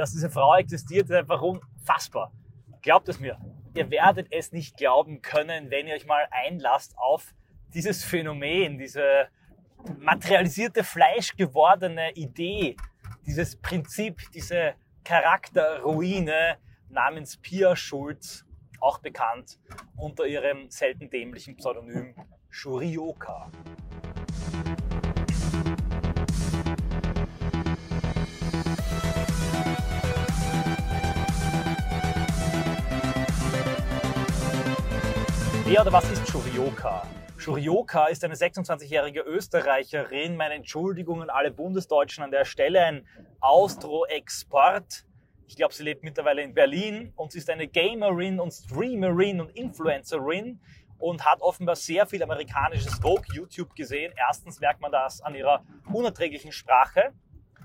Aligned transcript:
dass 0.00 0.12
diese 0.12 0.30
Frau 0.30 0.56
existiert, 0.56 1.10
ist 1.10 1.16
einfach 1.16 1.42
unfassbar. 1.42 2.32
Glaubt 2.80 3.08
es 3.10 3.20
mir. 3.20 3.38
Ihr 3.74 3.90
werdet 3.90 4.28
es 4.32 4.50
nicht 4.50 4.78
glauben 4.78 5.20
können, 5.20 5.70
wenn 5.70 5.86
ihr 5.86 5.94
euch 5.94 6.06
mal 6.06 6.26
einlasst 6.30 6.96
auf 6.96 7.34
dieses 7.74 8.02
Phänomen, 8.02 8.78
diese 8.78 9.28
materialisierte, 9.98 10.84
fleischgewordene 10.84 12.12
Idee, 12.12 12.76
dieses 13.26 13.56
Prinzip, 13.56 14.22
diese 14.32 14.74
Charakterruine 15.04 16.56
namens 16.88 17.36
Pia 17.36 17.76
Schulz, 17.76 18.46
auch 18.80 18.98
bekannt 18.98 19.58
unter 19.96 20.26
ihrem 20.26 20.70
selten 20.70 21.10
dämlichen 21.10 21.56
Pseudonym 21.56 22.14
Shurioka. 22.48 23.50
Wer 35.70 35.82
oder 35.82 35.92
was 35.92 36.10
ist 36.10 36.28
Shurioka? 36.28 37.06
Shurioka 37.36 38.06
ist 38.06 38.24
eine 38.24 38.34
26-jährige 38.34 39.20
Österreicherin. 39.20 40.34
Meine 40.36 40.54
Entschuldigung 40.54 41.22
an 41.22 41.30
alle 41.30 41.52
Bundesdeutschen 41.52 42.24
an 42.24 42.32
der 42.32 42.44
Stelle. 42.44 42.84
Ein 42.84 43.06
Austro-Export. 43.38 45.06
Ich 45.46 45.54
glaube, 45.54 45.72
sie 45.72 45.84
lebt 45.84 46.02
mittlerweile 46.02 46.42
in 46.42 46.54
Berlin 46.54 47.12
und 47.14 47.30
sie 47.30 47.38
ist 47.38 47.48
eine 47.50 47.68
Gamerin 47.68 48.40
und 48.40 48.50
Streamerin 48.50 49.40
und 49.40 49.50
Influencerin 49.50 50.58
und 50.98 51.24
hat 51.24 51.40
offenbar 51.40 51.76
sehr 51.76 52.04
viel 52.04 52.24
amerikanisches 52.24 52.94
Vogue 52.94 53.26
YouTube 53.32 53.76
gesehen. 53.76 54.12
Erstens 54.16 54.58
merkt 54.58 54.80
man 54.80 54.90
das 54.90 55.20
an 55.20 55.36
ihrer 55.36 55.64
unerträglichen 55.92 56.50
Sprache. 56.50 57.12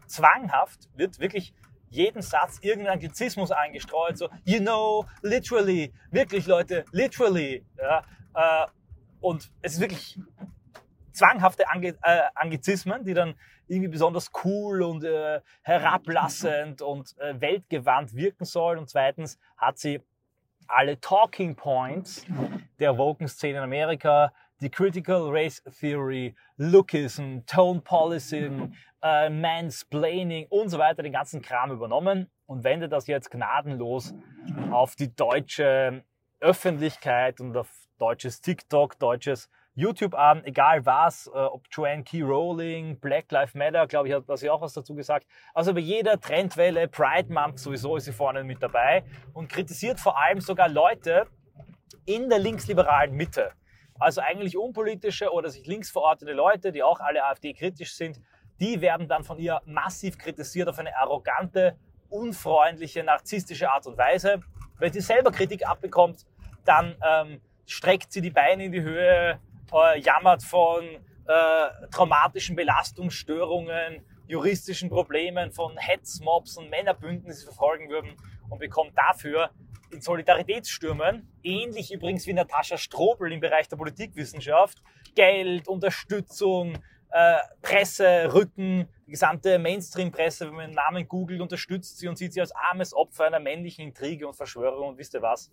Zwanghaft 0.05 0.91
wird 0.95 1.17
wirklich 1.17 1.55
jeden 1.89 2.21
Satz 2.21 2.59
irgendein 2.62 2.94
Anglizismus 2.94 3.52
eingestreut, 3.52 4.17
so, 4.17 4.30
you 4.43 4.59
know, 4.59 5.05
literally, 5.21 5.93
wirklich 6.12 6.48
Leute, 6.48 6.85
literally. 6.91 7.65
Ja, 7.77 8.04
äh, 8.34 8.68
und 9.21 9.51
es 9.62 9.73
ist 9.73 9.79
wirklich 9.79 10.20
zwanghafte 11.13 11.68
Ange 11.70 11.96
äh, 12.04 12.21
Anglizismen, 12.35 13.04
die 13.04 13.13
dann 13.13 13.35
irgendwie 13.68 13.90
besonders 13.90 14.32
cool 14.43 14.84
und 14.84 15.04
äh, 15.04 15.41
herablassend 15.63 16.82
und 16.82 17.18
äh, 17.18 17.40
weltgewandt 17.40 18.13
wirken 18.13 18.46
sollen. 18.46 18.79
Und 18.79 18.90
zweitens 18.90 19.40
hat 19.57 19.79
sie 19.79 20.02
alle 20.68 20.99
Talking 20.99 21.55
Points 21.55 22.26
der 22.79 22.98
Woken-Szene 22.98 23.57
in 23.57 23.63
Amerika, 23.63 24.34
die 24.61 24.70
Critical 24.70 25.29
Race 25.29 25.61
Theory, 25.79 26.35
Lookism, 26.57 27.39
Tone 27.45 27.81
Policing, 27.81 28.73
äh, 29.01 29.29
Mansplaining 29.29 30.47
und 30.49 30.70
so 30.70 30.77
weiter, 30.77 31.03
den 31.03 31.13
ganzen 31.13 31.41
Kram 31.41 31.71
übernommen 31.71 32.29
und 32.45 32.63
wendet 32.63 32.91
das 32.91 33.07
jetzt 33.07 33.31
gnadenlos 33.31 34.13
auf 34.71 34.95
die 34.95 35.13
deutsche 35.13 36.03
Öffentlichkeit 36.39 37.41
und 37.41 37.55
auf 37.57 37.70
deutsches 37.97 38.41
TikTok, 38.41 38.99
deutsches 38.99 39.49
YouTube 39.77 40.13
an, 40.15 40.43
egal 40.45 40.85
was, 40.85 41.27
äh, 41.27 41.31
ob 41.31 41.65
Joanne 41.69 42.03
Key 42.03 42.21
Rowling, 42.21 42.97
Black 42.99 43.29
Lives 43.31 43.55
Matter, 43.55 43.85
glaube 43.87 44.07
ich, 44.07 44.13
hat 44.13 44.23
sie 44.37 44.49
auch 44.49 44.62
was 44.62 44.73
dazu 44.73 44.95
gesagt. 44.95 45.27
Also 45.53 45.73
bei 45.73 45.81
jeder 45.81 46.19
Trendwelle, 46.19 46.87
Pride 46.87 47.31
Month 47.31 47.59
sowieso 47.59 47.97
ist 47.97 48.05
sie 48.05 48.13
vorne 48.13 48.43
mit 48.45 48.63
dabei 48.63 49.03
und 49.34 49.49
kritisiert 49.49 49.99
vor 49.99 50.17
allem 50.17 50.40
sogar 50.40 50.69
Leute 50.69 51.27
in 52.05 52.29
der 52.29 52.40
linksliberalen 52.40 53.13
Mitte. 53.13 53.51
Also 53.99 54.21
eigentlich 54.21 54.57
unpolitische 54.57 55.32
oder 55.32 55.49
sich 55.49 55.65
links 55.68 55.90
verortete 55.90 56.34
Leute, 56.34 56.71
die 56.71 56.84
auch 56.84 56.99
alle 56.99 57.24
AfD-kritisch 57.26 57.96
sind, 57.96 58.20
die 58.60 58.82
werden 58.82 59.07
dann 59.07 59.24
von 59.24 59.37
ihr 59.37 59.62
massiv 59.65 60.18
kritisiert 60.18 60.68
auf 60.68 60.79
eine 60.79 60.96
arrogante, 60.98 61.77
unfreundliche, 62.10 63.04
narzisstische 63.04 63.71
Art 63.71 63.87
und 63.87 63.98
Weise. 63.98 64.41
Wenn 64.79 64.91
sie 64.91 65.02
selber 65.02 65.31
Kritik 65.31 65.68
abbekommt, 65.68 66.25
dann 66.66 66.96
ähm, 67.06 67.41
streckt 67.66 68.12
sie 68.12 68.22
die 68.22 68.31
Beine 68.31 68.66
in 68.66 68.72
die 68.72 68.81
Höhe, 68.81 69.40
äh, 69.74 70.00
jammert 70.00 70.44
von 70.44 70.84
äh, 70.84 71.88
traumatischen 71.92 72.56
Belastungsstörungen, 72.56 74.06
juristischen 74.28 74.90
Problemen, 74.90 75.52
von 75.52 75.78
Hetzmobs 75.78 76.58
und 76.58 76.69
sie 77.34 77.46
verfolgen 77.46 77.90
würden 77.90 78.16
und 78.50 78.59
bekommt 78.59 78.98
dafür 78.98 79.50
in 79.91 80.01
Solidaritätsstürmen, 80.01 81.28
ähnlich 81.44 81.94
übrigens 81.94 82.28
wie 82.28 82.34
Natascha 82.34 82.78
Strobel 82.78 83.31
im 83.31 83.40
Bereich 83.40 83.68
der 83.68 83.78
Politikwissenschaft, 83.78 84.81
Geld, 85.16 85.68
Unterstützung, 85.68 86.78
äh, 87.12 87.38
Presse, 87.62 88.34
Rücken, 88.34 88.88
die 89.07 89.12
gesamte 89.12 89.57
Mainstream-Presse, 89.59 90.47
wenn 90.47 90.56
man 90.56 90.66
den 90.68 90.75
Namen 90.75 91.07
googelt, 91.07 91.40
unterstützt 91.40 91.97
sie 91.97 92.07
und 92.07 92.18
sieht 92.18 92.34
sie 92.34 92.41
als 92.41 92.51
armes 92.53 92.94
Opfer 92.94 93.25
einer 93.25 93.40
männlichen 93.40 93.85
Intrige 93.85 94.28
und 94.28 94.35
Verschwörung 94.35 94.90
und 94.90 94.97
wisst 94.97 95.13
ihr 95.13 95.22
was? 95.22 95.51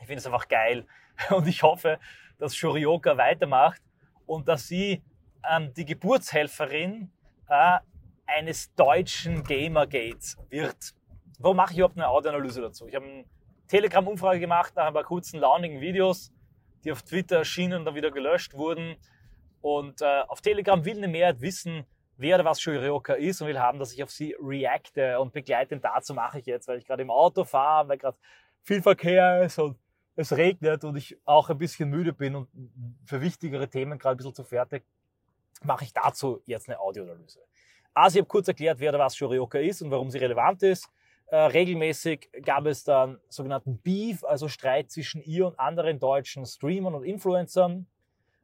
Ich 0.00 0.06
finde 0.06 0.20
es 0.20 0.26
einfach 0.26 0.48
geil 0.48 0.86
und 1.30 1.46
ich 1.46 1.62
hoffe, 1.62 1.98
dass 2.38 2.56
Shurioka 2.56 3.16
weitermacht 3.16 3.82
und 4.26 4.48
dass 4.48 4.68
sie 4.68 5.02
ähm, 5.50 5.74
die 5.74 5.84
Geburtshelferin 5.84 7.10
äh, 7.48 7.78
eines 8.26 8.72
deutschen 8.74 9.42
Gamergates 9.42 10.36
wird. 10.48 10.94
Warum 11.38 11.56
mache 11.56 11.72
ich 11.72 11.78
überhaupt 11.78 11.96
eine 11.96 12.08
Audioanalyse 12.08 12.60
dazu? 12.60 12.86
Ich 12.86 12.94
habe 12.94 13.06
eine 13.06 13.24
Telegram-Umfrage 13.68 14.40
gemacht 14.40 14.74
nach 14.76 14.86
ein 14.86 14.94
paar 14.94 15.04
kurzen, 15.04 15.40
launigen 15.40 15.80
Videos, 15.80 16.32
die 16.84 16.92
auf 16.92 17.02
Twitter 17.02 17.36
erschienen 17.36 17.80
und 17.80 17.84
dann 17.84 17.94
wieder 17.94 18.10
gelöscht 18.10 18.54
wurden. 18.54 18.96
Und 19.60 20.02
äh, 20.02 20.22
auf 20.28 20.40
Telegram 20.40 20.84
will 20.84 20.96
eine 20.96 21.08
Mehrheit 21.08 21.40
wissen, 21.40 21.84
wer 22.16 22.36
oder 22.36 22.44
was 22.44 22.60
Shurioka 22.60 23.14
ist 23.14 23.40
und 23.40 23.48
will 23.48 23.58
haben, 23.58 23.78
dass 23.78 23.92
ich 23.92 24.02
auf 24.02 24.10
sie 24.10 24.34
reacte. 24.40 25.18
Und 25.20 25.32
begleitend 25.32 25.84
dazu 25.84 26.14
mache 26.14 26.38
ich 26.38 26.46
jetzt, 26.46 26.68
weil 26.68 26.78
ich 26.78 26.86
gerade 26.86 27.02
im 27.02 27.10
Auto 27.10 27.44
fahre, 27.44 27.88
weil 27.88 27.98
gerade 27.98 28.18
viel 28.62 28.82
Verkehr 28.82 29.42
ist 29.42 29.58
und 29.58 29.78
es 30.16 30.36
regnet 30.36 30.84
und 30.84 30.96
ich 30.96 31.16
auch 31.24 31.48
ein 31.48 31.58
bisschen 31.58 31.88
müde 31.90 32.12
bin 32.12 32.34
und 32.34 32.48
für 33.06 33.20
wichtigere 33.20 33.68
Themen 33.68 33.98
gerade 33.98 34.14
ein 34.14 34.16
bisschen 34.16 34.34
zu 34.34 34.44
fertig, 34.44 34.84
mache 35.62 35.84
ich 35.84 35.92
dazu 35.92 36.42
jetzt 36.44 36.68
eine 36.68 36.80
Audioanalyse. 36.80 37.40
Also 37.94 38.18
ich 38.18 38.22
habe 38.22 38.28
kurz 38.28 38.48
erklärt, 38.48 38.80
wer 38.80 38.90
oder 38.90 38.98
was 38.98 39.16
Shurioka 39.16 39.58
ist 39.58 39.82
und 39.82 39.90
warum 39.90 40.10
sie 40.10 40.18
relevant 40.18 40.62
ist. 40.62 40.88
Äh, 41.30 41.36
regelmäßig 41.36 42.30
gab 42.42 42.64
es 42.64 42.84
dann 42.84 43.20
sogenannten 43.28 43.78
Beef, 43.78 44.24
also 44.24 44.48
Streit 44.48 44.90
zwischen 44.90 45.22
ihr 45.22 45.46
und 45.46 45.58
anderen 45.60 45.98
deutschen 45.98 46.46
Streamern 46.46 46.94
und 46.94 47.04
Influencern. 47.04 47.86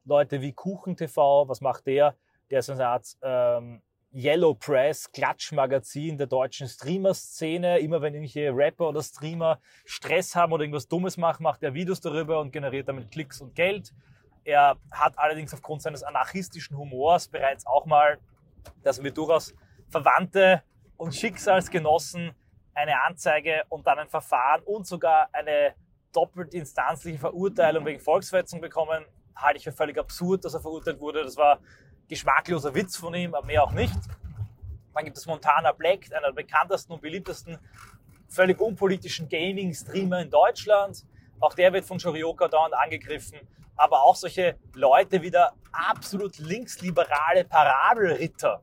Leute 0.04 0.42
wie 0.42 0.52
Kuchen 0.52 0.94
TV, 0.94 1.48
was 1.48 1.62
macht 1.62 1.86
der? 1.86 2.14
Der 2.50 2.58
ist 2.58 2.68
eine 2.68 2.86
Art 2.86 3.06
ähm, 3.22 3.80
Yellow 4.12 4.54
Press, 4.54 5.10
Klatschmagazin 5.10 6.18
der 6.18 6.26
deutschen 6.26 6.68
Streamer-Szene. 6.68 7.78
Immer 7.78 8.02
wenn 8.02 8.12
irgendwelche 8.12 8.54
Rapper 8.54 8.90
oder 8.90 9.02
Streamer 9.02 9.60
Stress 9.86 10.36
haben 10.36 10.52
oder 10.52 10.64
irgendwas 10.64 10.86
Dummes 10.86 11.16
machen, 11.16 11.42
macht 11.42 11.62
er 11.62 11.72
Videos 11.72 12.02
darüber 12.02 12.38
und 12.38 12.52
generiert 12.52 12.86
damit 12.86 13.10
Klicks 13.10 13.40
und 13.40 13.54
Geld. 13.54 13.94
Er 14.44 14.76
hat 14.90 15.18
allerdings 15.18 15.54
aufgrund 15.54 15.80
seines 15.80 16.02
anarchistischen 16.02 16.76
Humors 16.76 17.28
bereits 17.28 17.66
auch 17.66 17.86
mal, 17.86 18.18
dass 18.82 19.02
wir 19.02 19.10
durchaus 19.10 19.54
Verwandte 19.88 20.62
und 20.98 21.14
Schicksalsgenossen 21.14 22.34
eine 22.74 23.02
Anzeige 23.04 23.64
und 23.68 23.86
dann 23.86 23.98
ein 23.98 24.08
Verfahren 24.08 24.62
und 24.62 24.86
sogar 24.86 25.28
eine 25.32 25.74
doppelt 26.12 26.54
instanzliche 26.54 27.18
Verurteilung 27.18 27.84
wegen 27.84 28.00
Volksverhetzung 28.00 28.60
bekommen, 28.60 29.04
halte 29.36 29.58
ich 29.58 29.64
für 29.64 29.72
völlig 29.72 29.98
absurd, 29.98 30.44
dass 30.44 30.54
er 30.54 30.60
verurteilt 30.60 31.00
wurde. 31.00 31.24
Das 31.24 31.36
war 31.36 31.58
geschmackloser 32.08 32.74
Witz 32.74 32.96
von 32.96 33.14
ihm, 33.14 33.34
aber 33.34 33.46
mehr 33.46 33.64
auch 33.64 33.72
nicht. 33.72 33.96
Dann 34.94 35.04
gibt 35.04 35.16
es 35.16 35.26
Montana 35.26 35.72
Black, 35.72 36.06
einer 36.12 36.28
der 36.28 36.32
bekanntesten 36.32 36.92
und 36.92 37.02
beliebtesten 37.02 37.58
völlig 38.28 38.60
unpolitischen 38.60 39.28
Gaming-Streamer 39.28 40.22
in 40.22 40.30
Deutschland. 40.30 41.04
Auch 41.40 41.54
der 41.54 41.72
wird 41.72 41.84
von 41.84 41.98
Shorioka 41.98 42.48
dauernd 42.48 42.74
angegriffen. 42.74 43.38
Aber 43.76 44.02
auch 44.02 44.14
solche 44.14 44.56
Leute 44.74 45.20
wie 45.22 45.30
der 45.30 45.52
absolut 45.72 46.38
linksliberale 46.38 47.44
Parabelritter, 47.44 48.62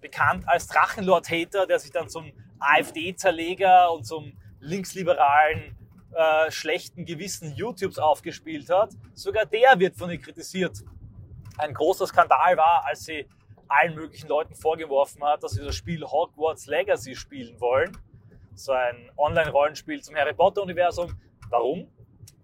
bekannt 0.00 0.48
als 0.48 0.66
Drachenlord-Hater, 0.66 1.66
der 1.66 1.78
sich 1.78 1.90
dann 1.90 2.08
zum 2.08 2.32
AfD-Zerleger 2.60 3.92
und 3.92 4.04
zum 4.04 4.32
linksliberalen, 4.60 5.76
äh, 6.12 6.50
schlechten 6.50 7.04
Gewissen 7.04 7.54
YouTubes 7.54 7.98
aufgespielt 7.98 8.68
hat. 8.70 8.90
Sogar 9.14 9.46
der 9.46 9.78
wird 9.78 9.96
von 9.96 10.10
ihr 10.10 10.20
kritisiert 10.20 10.82
ein 11.60 11.74
großer 11.74 12.06
Skandal 12.06 12.56
war, 12.56 12.84
als 12.86 13.04
sie 13.04 13.26
allen 13.68 13.94
möglichen 13.94 14.28
Leuten 14.28 14.54
vorgeworfen 14.54 15.22
hat, 15.22 15.42
dass 15.42 15.52
sie 15.52 15.64
das 15.64 15.76
Spiel 15.76 16.04
Hogwarts 16.04 16.66
Legacy 16.66 17.14
spielen 17.14 17.60
wollen. 17.60 17.96
So 18.54 18.72
ein 18.72 19.10
Online-Rollenspiel 19.16 20.02
zum 20.02 20.16
Harry 20.16 20.34
Potter-Universum. 20.34 21.14
Warum? 21.50 21.88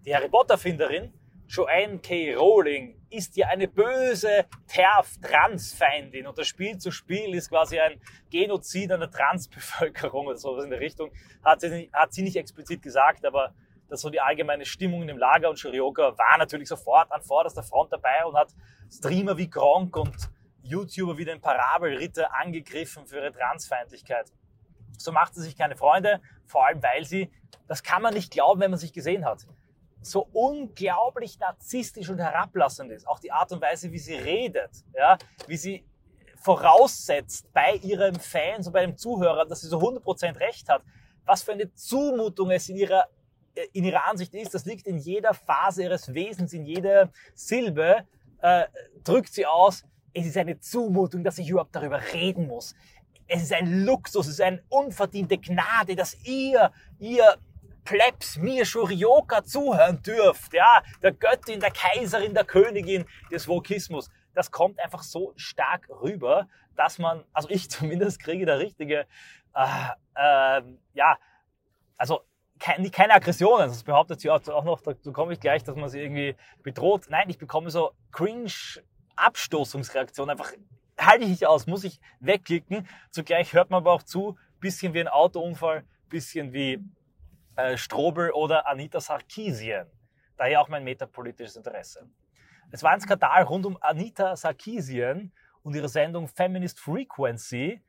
Die 0.05 0.15
Harry 0.15 0.29
Potter-Finderin 0.29 1.13
Joanne 1.47 1.99
K. 1.99 2.35
Rowling 2.35 3.01
ist 3.09 3.37
ja 3.37 3.47
eine 3.47 3.69
böse 3.69 4.45
TERF-Trans-Feindin 4.67 6.27
und 6.27 6.37
das 6.37 6.47
Spiel 6.47 6.77
zu 6.77 6.91
spielen 6.91 7.33
ist 7.33 7.49
quasi 7.49 7.79
ein 7.79 8.01
Genozid 8.29 8.91
einer 8.91 9.09
Transbevölkerung 9.09 10.27
oder 10.27 10.37
sowas 10.37 10.65
in 10.65 10.71
der 10.71 10.81
Richtung. 10.81 11.11
Hat 11.43 11.61
sie, 11.61 11.69
nicht, 11.69 11.93
hat 11.93 12.13
sie 12.13 12.21
nicht 12.21 12.35
explizit 12.35 12.81
gesagt, 12.81 13.25
aber 13.25 13.53
das 13.87 14.01
so 14.01 14.09
die 14.09 14.19
allgemeine 14.19 14.65
Stimmung 14.65 15.03
in 15.03 15.07
dem 15.07 15.17
Lager 15.17 15.49
und 15.49 15.57
Shirioka 15.57 16.17
war 16.17 16.37
natürlich 16.37 16.67
sofort 16.67 17.09
an 17.13 17.21
vorderster 17.21 17.63
Front 17.63 17.93
dabei 17.93 18.25
und 18.25 18.35
hat 18.35 18.53
Streamer 18.91 19.37
wie 19.37 19.49
Gronk 19.49 19.95
und 19.95 20.15
YouTuber 20.63 21.17
wie 21.17 21.23
den 21.23 21.39
Parabelritter 21.39 22.35
angegriffen 22.35 23.07
für 23.07 23.17
ihre 23.17 23.31
Transfeindlichkeit. 23.31 24.33
So 24.97 25.13
macht 25.13 25.35
sie 25.35 25.41
sich 25.41 25.55
keine 25.55 25.77
Freunde, 25.77 26.19
vor 26.45 26.65
allem 26.65 26.83
weil 26.83 27.05
sie, 27.05 27.31
das 27.67 27.83
kann 27.83 28.01
man 28.01 28.13
nicht 28.13 28.31
glauben, 28.31 28.59
wenn 28.59 28.71
man 28.71 28.79
sich 28.79 28.91
gesehen 28.91 29.23
hat, 29.23 29.47
so 30.11 30.27
unglaublich 30.33 31.39
narzisstisch 31.39 32.09
und 32.09 32.19
herablassend 32.19 32.91
ist. 32.91 33.07
Auch 33.07 33.19
die 33.19 33.31
Art 33.31 33.51
und 33.51 33.61
Weise, 33.61 33.91
wie 33.91 33.99
sie 33.99 34.15
redet, 34.15 34.71
ja, 34.95 35.17
wie 35.47 35.57
sie 35.57 35.85
voraussetzt 36.37 37.51
bei 37.53 37.75
ihrem 37.75 38.15
Fans 38.15 38.67
und 38.67 38.73
bei 38.73 38.85
dem 38.85 38.97
Zuhörer, 38.97 39.45
dass 39.45 39.61
sie 39.61 39.67
so 39.67 39.79
100% 39.79 40.39
recht 40.39 40.69
hat. 40.69 40.83
Was 41.25 41.43
für 41.43 41.51
eine 41.51 41.73
Zumutung 41.73 42.51
es 42.51 42.69
in 42.69 42.77
ihrer, 42.77 43.05
in 43.73 43.83
ihrer 43.83 44.07
Ansicht 44.07 44.33
ist, 44.33 44.53
das 44.53 44.65
liegt 44.65 44.87
in 44.87 44.97
jeder 44.97 45.33
Phase 45.33 45.83
ihres 45.83 46.13
Wesens, 46.13 46.53
in 46.53 46.63
jeder 46.63 47.11
Silbe, 47.33 48.05
äh, 48.41 48.65
drückt 49.03 49.33
sie 49.33 49.45
aus, 49.45 49.83
es 50.13 50.25
ist 50.25 50.37
eine 50.37 50.59
Zumutung, 50.59 51.23
dass 51.23 51.37
ich 51.37 51.49
überhaupt 51.49 51.75
darüber 51.75 52.01
reden 52.13 52.47
muss. 52.47 52.75
Es 53.27 53.43
ist 53.43 53.53
ein 53.53 53.83
Luxus, 53.83 54.27
es 54.27 54.33
ist 54.33 54.41
eine 54.41 54.63
unverdiente 54.69 55.37
Gnade, 55.37 55.95
dass 55.95 56.15
ihr, 56.23 56.71
ihr 56.97 57.37
Plebs 57.87 58.37
mir 58.37 58.65
Shurioka 58.65 59.45
zuhören 59.45 60.01
dürft, 60.01 60.53
ja, 60.53 60.83
der 61.01 61.13
Göttin, 61.13 61.61
der 61.61 61.71
Kaiserin, 61.71 62.33
der 62.33 62.43
Königin 62.43 63.05
des 63.31 63.47
Wokismus. 63.47 64.09
Das 64.33 64.51
kommt 64.51 64.77
einfach 64.81 65.03
so 65.03 65.31
stark 65.37 65.87
rüber, 66.01 66.49
dass 66.75 66.99
man, 66.99 67.23
also 67.31 67.49
ich 67.49 67.69
zumindest 67.69 68.19
kriege 68.19 68.45
der 68.45 68.59
richtige, 68.59 69.07
äh, 69.55 69.89
äh, 70.15 70.61
ja, 70.95 71.17
also 71.95 72.19
keine, 72.59 72.89
keine 72.89 73.13
Aggressionen, 73.13 73.69
das 73.69 73.83
behauptet 73.83 74.19
sie 74.19 74.29
auch 74.29 74.65
noch, 74.65 74.81
dazu 74.81 75.13
komme 75.13 75.31
ich 75.31 75.39
gleich, 75.39 75.63
dass 75.63 75.77
man 75.77 75.87
sie 75.87 76.01
irgendwie 76.01 76.35
bedroht. 76.63 77.05
Nein, 77.07 77.29
ich 77.29 77.37
bekomme 77.37 77.69
so 77.69 77.93
cringe 78.11 78.51
Abstoßungsreaktionen, 79.15 80.31
einfach 80.31 80.51
halte 80.99 81.23
ich 81.23 81.29
nicht 81.29 81.47
aus, 81.47 81.67
muss 81.67 81.85
ich 81.85 82.01
wegklicken. 82.19 82.85
Zugleich 83.11 83.53
hört 83.53 83.69
man 83.69 83.77
aber 83.77 83.93
auch 83.93 84.03
zu, 84.03 84.37
bisschen 84.59 84.93
wie 84.93 84.99
ein 84.99 85.07
Autounfall, 85.07 85.85
bisschen 86.09 86.51
wie 86.51 86.83
äh, 87.57 87.75
Strobel 87.75 88.31
oder 88.31 88.67
Anita 88.67 88.99
Sarkeesian. 88.99 89.87
Daher 90.37 90.61
auch 90.61 90.69
mein 90.69 90.83
metapolitisches 90.83 91.55
Interesse. 91.55 92.07
Es 92.71 92.83
war 92.83 92.91
ein 92.91 93.01
Skandal 93.01 93.43
rund 93.43 93.65
um 93.65 93.77
Anita 93.81 94.35
Sarkeesian 94.35 95.31
und 95.63 95.75
ihre 95.75 95.89
Sendung 95.89 96.27
Feminist 96.27 96.79
Frequency, 96.79 97.83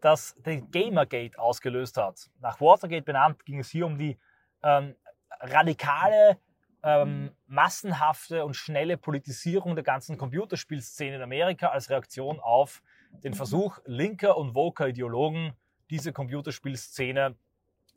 das 0.00 0.34
den 0.46 0.70
Gamergate 0.70 1.38
ausgelöst 1.38 1.96
hat. 1.96 2.30
Nach 2.40 2.60
Watergate 2.60 3.04
benannt 3.04 3.44
ging 3.44 3.58
es 3.58 3.68
hier 3.68 3.86
um 3.86 3.98
die 3.98 4.18
ähm, 4.62 4.96
radikale, 5.40 6.38
ähm, 6.82 7.32
massenhafte 7.46 8.44
und 8.44 8.54
schnelle 8.54 8.96
Politisierung 8.96 9.74
der 9.74 9.84
ganzen 9.84 10.16
Computerspielszene 10.16 11.16
in 11.16 11.22
Amerika 11.22 11.68
als 11.68 11.90
Reaktion 11.90 12.40
auf 12.40 12.82
den 13.22 13.34
Versuch 13.34 13.78
linker 13.84 14.36
und 14.36 14.54
woker 14.54 14.88
Ideologen, 14.88 15.52
diese 15.90 16.12
Computerspielszene 16.12 17.36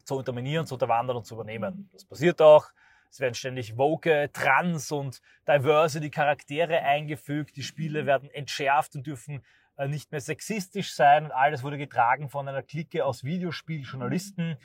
zu 0.05 0.15
unterminieren, 0.15 0.65
zu 0.65 0.75
unterwandern 0.75 1.17
und 1.17 1.25
zu 1.25 1.35
übernehmen. 1.35 1.89
Das 1.91 2.05
passiert 2.05 2.41
auch. 2.41 2.69
Es 3.09 3.19
werden 3.19 3.35
ständig 3.35 3.77
woke, 3.77 4.29
trans 4.33 4.91
und 4.91 5.21
diversity 5.47 6.09
Charaktere 6.09 6.81
eingefügt. 6.81 7.55
Die 7.55 7.63
Spiele 7.63 8.05
werden 8.05 8.29
entschärft 8.29 8.95
und 8.95 9.07
dürfen 9.07 9.43
äh, 9.77 9.87
nicht 9.87 10.11
mehr 10.11 10.21
sexistisch 10.21 10.93
sein. 10.93 11.25
Und 11.25 11.31
alles 11.31 11.63
wurde 11.63 11.77
getragen 11.77 12.29
von 12.29 12.47
einer 12.47 12.61
Clique 12.63 13.05
aus 13.05 13.23
Videospieljournalisten, 13.23 14.57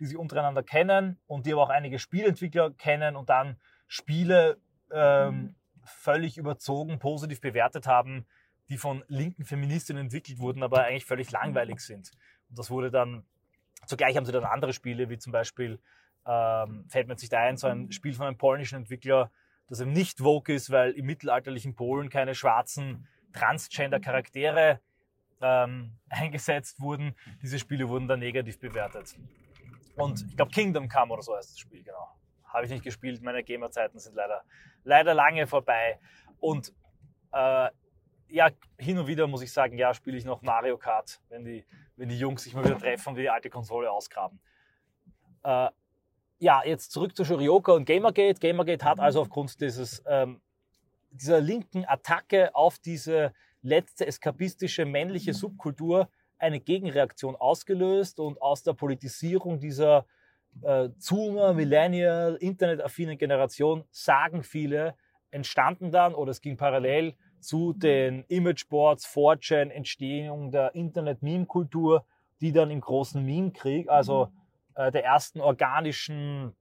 die 0.00 0.06
sich 0.06 0.16
untereinander 0.16 0.62
kennen 0.62 1.18
und 1.26 1.46
die 1.46 1.52
aber 1.52 1.62
auch 1.62 1.70
einige 1.70 1.98
Spielentwickler 1.98 2.70
kennen 2.72 3.16
und 3.16 3.28
dann 3.28 3.56
Spiele 3.86 4.58
ähm, 4.90 5.54
völlig 5.84 6.38
überzogen 6.38 6.98
positiv 6.98 7.40
bewertet 7.40 7.86
haben, 7.86 8.26
die 8.68 8.78
von 8.78 9.04
linken 9.08 9.44
Feministinnen 9.44 10.04
entwickelt 10.04 10.38
wurden, 10.38 10.62
aber 10.62 10.84
eigentlich 10.84 11.06
völlig 11.06 11.30
langweilig 11.30 11.80
sind. 11.80 12.10
Und 12.48 12.58
das 12.58 12.70
wurde 12.70 12.90
dann 12.90 13.24
Zugleich 13.88 14.18
haben 14.18 14.26
sie 14.26 14.32
dann 14.32 14.44
andere 14.44 14.74
Spiele, 14.74 15.08
wie 15.08 15.16
zum 15.16 15.32
Beispiel, 15.32 15.80
ähm, 16.26 16.84
fällt 16.88 17.06
mir 17.06 17.14
jetzt 17.14 17.22
nicht 17.22 17.32
ein, 17.32 17.56
so 17.56 17.68
ein 17.68 17.90
Spiel 17.90 18.12
von 18.12 18.26
einem 18.26 18.36
polnischen 18.36 18.76
Entwickler, 18.76 19.30
das 19.66 19.80
eben 19.80 19.92
nicht 19.92 20.18
Vogue 20.18 20.54
ist, 20.54 20.70
weil 20.70 20.90
im 20.92 21.06
mittelalterlichen 21.06 21.74
Polen 21.74 22.10
keine 22.10 22.34
schwarzen 22.34 23.08
Transgender-Charaktere 23.32 24.80
ähm, 25.40 25.92
eingesetzt 26.10 26.82
wurden. 26.82 27.14
Diese 27.40 27.58
Spiele 27.58 27.88
wurden 27.88 28.08
dann 28.08 28.20
negativ 28.20 28.60
bewertet. 28.60 29.16
Und 29.96 30.22
ich 30.28 30.36
glaube, 30.36 30.50
Kingdom 30.52 30.90
Come 30.90 31.14
oder 31.14 31.22
so 31.22 31.34
heißt 31.34 31.52
das 31.52 31.58
Spiel, 31.58 31.82
genau. 31.82 32.08
Habe 32.44 32.66
ich 32.66 32.70
nicht 32.70 32.84
gespielt, 32.84 33.22
meine 33.22 33.42
Gamer-Zeiten 33.42 33.98
sind 33.98 34.14
leider, 34.14 34.42
leider 34.84 35.14
lange 35.14 35.46
vorbei. 35.46 35.98
Und 36.40 36.74
äh, 37.32 37.70
ja, 38.30 38.50
hin 38.78 38.98
und 38.98 39.06
wieder 39.06 39.26
muss 39.26 39.42
ich 39.42 39.52
sagen, 39.52 39.78
ja, 39.78 39.94
spiele 39.94 40.16
ich 40.16 40.24
noch 40.24 40.42
Mario 40.42 40.76
Kart, 40.76 41.20
wenn 41.28 41.44
die, 41.44 41.64
wenn 41.96 42.08
die 42.08 42.18
Jungs 42.18 42.44
sich 42.44 42.54
mal 42.54 42.64
wieder 42.64 42.78
treffen 42.78 43.10
und 43.10 43.14
die 43.16 43.30
alte 43.30 43.50
Konsole 43.50 43.90
ausgraben. 43.90 44.40
Äh, 45.42 45.68
ja, 46.38 46.62
jetzt 46.64 46.92
zurück 46.92 47.16
zu 47.16 47.24
Shurioka 47.24 47.72
und 47.72 47.84
Gamergate. 47.84 48.38
Gamergate 48.38 48.84
hat 48.84 49.00
also 49.00 49.22
aufgrund 49.22 49.60
dieses, 49.60 50.02
ähm, 50.06 50.40
dieser 51.10 51.40
linken 51.40 51.84
Attacke 51.84 52.54
auf 52.54 52.78
diese 52.78 53.32
letzte 53.62 54.06
eskapistische 54.06 54.84
männliche 54.84 55.34
Subkultur 55.34 56.08
eine 56.38 56.60
Gegenreaktion 56.60 57.34
ausgelöst 57.34 58.20
und 58.20 58.40
aus 58.40 58.62
der 58.62 58.74
Politisierung 58.74 59.58
dieser 59.58 60.06
äh, 60.62 60.90
Zoomer, 60.98 61.54
Millennial, 61.54 62.36
internetaffinen 62.36 63.18
Generation 63.18 63.84
sagen 63.90 64.42
viele, 64.42 64.94
entstanden 65.30 65.90
dann 65.90 66.14
oder 66.14 66.30
es 66.30 66.40
ging 66.40 66.56
parallel 66.56 67.14
zu 67.40 67.72
den 67.72 68.24
Imageboards, 68.28 69.06
4chan, 69.06 69.70
Entstehung 69.70 70.50
der 70.50 70.74
Internet-Meme-Kultur, 70.74 72.04
die 72.40 72.52
dann 72.52 72.70
im 72.70 72.80
großen 72.80 73.24
Meme-Krieg, 73.24 73.88
also 73.88 74.28
äh, 74.74 74.90
der 74.90 75.04
ersten 75.04 75.40
organischen 75.40 76.56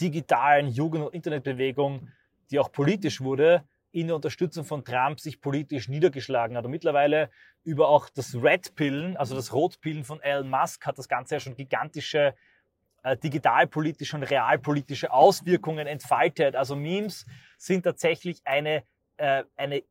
digitalen 0.00 0.68
Jugend- 0.68 1.06
und 1.06 1.14
Internetbewegung, 1.14 2.08
die 2.50 2.58
auch 2.58 2.72
politisch 2.72 3.20
wurde, 3.20 3.64
in 3.92 4.06
der 4.06 4.16
Unterstützung 4.16 4.64
von 4.64 4.84
Trump 4.84 5.20
sich 5.20 5.40
politisch 5.40 5.88
niedergeschlagen 5.88 6.56
hat. 6.56 6.64
Und 6.64 6.70
mittlerweile 6.70 7.30
über 7.64 7.88
auch 7.88 8.08
das 8.08 8.34
Red-Pillen, 8.34 9.16
also 9.16 9.34
das 9.34 9.52
Rotpillen 9.52 10.04
von 10.04 10.20
Elon 10.20 10.48
Musk, 10.48 10.86
hat 10.86 10.98
das 10.98 11.08
Ganze 11.08 11.34
ja 11.34 11.40
schon 11.40 11.56
gigantische 11.56 12.34
äh, 13.02 13.16
digitalpolitische 13.16 14.16
und 14.16 14.24
realpolitische 14.24 15.10
Auswirkungen 15.10 15.86
entfaltet. 15.86 16.54
Also 16.54 16.76
Memes 16.76 17.26
sind 17.56 17.82
tatsächlich 17.82 18.42
eine 18.44 18.84
äh, 19.20 19.44
eine 19.56 19.82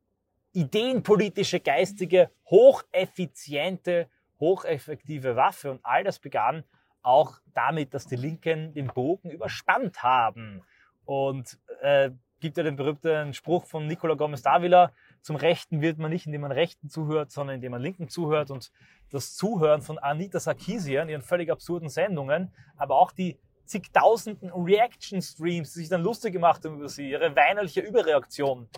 ideenpolitische, 0.52 1.60
geistige, 1.60 2.30
hocheffiziente, 2.46 4.08
hocheffektive 4.40 5.36
Waffe. 5.36 5.70
Und 5.70 5.80
all 5.84 6.02
das 6.02 6.18
begann 6.18 6.64
auch 7.02 7.38
damit, 7.54 7.94
dass 7.94 8.06
die 8.06 8.16
Linken 8.16 8.74
den 8.74 8.88
Bogen 8.88 9.30
überspannt 9.30 10.02
haben. 10.02 10.62
Und 11.04 11.58
äh, 11.80 12.10
gibt 12.40 12.56
ja 12.56 12.64
den 12.64 12.76
berühmten 12.76 13.32
Spruch 13.32 13.66
von 13.66 13.86
Nicola 13.86 14.14
Gomez 14.14 14.42
Davila, 14.42 14.92
zum 15.22 15.36
Rechten 15.36 15.82
wird 15.82 15.98
man 15.98 16.10
nicht, 16.10 16.26
indem 16.26 16.40
man 16.40 16.52
Rechten 16.52 16.88
zuhört, 16.88 17.30
sondern 17.30 17.56
indem 17.56 17.72
man 17.72 17.82
Linken 17.82 18.08
zuhört. 18.08 18.50
Und 18.50 18.72
das 19.10 19.34
Zuhören 19.36 19.82
von 19.82 19.98
Anita 19.98 20.40
Sarkeesian, 20.40 21.08
ihren 21.08 21.22
völlig 21.22 21.50
absurden 21.50 21.88
Sendungen, 21.88 22.52
aber 22.76 22.96
auch 22.96 23.12
die 23.12 23.38
zigtausenden 23.66 24.50
Reaction-Streams, 24.50 25.74
die 25.74 25.80
sich 25.80 25.88
dann 25.88 26.02
lustig 26.02 26.32
gemacht 26.32 26.64
haben 26.64 26.76
über 26.76 26.88
sie, 26.88 27.10
ihre 27.10 27.36
weinerliche 27.36 27.82
Überreaktion, 27.82 28.68